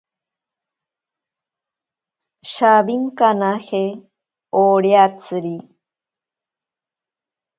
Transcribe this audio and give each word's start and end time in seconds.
Shawinkanaje 2.51 3.83
oriatsiri. 4.63 5.55